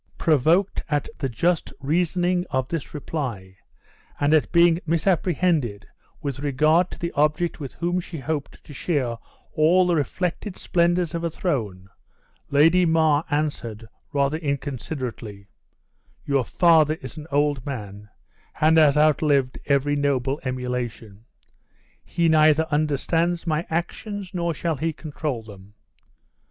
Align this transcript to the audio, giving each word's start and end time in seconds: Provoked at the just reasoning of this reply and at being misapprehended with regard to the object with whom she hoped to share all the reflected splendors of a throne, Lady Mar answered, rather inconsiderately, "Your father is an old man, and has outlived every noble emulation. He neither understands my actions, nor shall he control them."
Provoked 0.17 0.81
at 0.89 1.07
the 1.19 1.29
just 1.29 1.71
reasoning 1.79 2.43
of 2.49 2.67
this 2.67 2.91
reply 2.95 3.57
and 4.19 4.33
at 4.33 4.51
being 4.51 4.79
misapprehended 4.87 5.85
with 6.23 6.39
regard 6.39 6.89
to 6.89 6.97
the 6.97 7.11
object 7.11 7.59
with 7.59 7.73
whom 7.75 7.99
she 7.99 8.17
hoped 8.17 8.63
to 8.63 8.73
share 8.73 9.17
all 9.53 9.85
the 9.85 9.93
reflected 9.93 10.57
splendors 10.57 11.13
of 11.13 11.23
a 11.23 11.29
throne, 11.29 11.87
Lady 12.49 12.83
Mar 12.83 13.23
answered, 13.29 13.87
rather 14.11 14.37
inconsiderately, 14.39 15.45
"Your 16.25 16.45
father 16.45 16.95
is 16.95 17.17
an 17.17 17.27
old 17.31 17.63
man, 17.63 18.09
and 18.59 18.79
has 18.79 18.97
outlived 18.97 19.59
every 19.67 19.95
noble 19.95 20.39
emulation. 20.43 21.25
He 22.03 22.27
neither 22.27 22.65
understands 22.71 23.45
my 23.45 23.67
actions, 23.69 24.33
nor 24.33 24.55
shall 24.55 24.77
he 24.77 24.93
control 24.93 25.43
them." 25.43 25.75